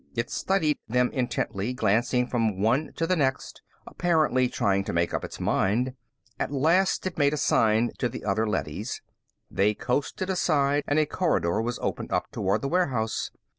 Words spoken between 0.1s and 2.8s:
It studied them intently, glancing from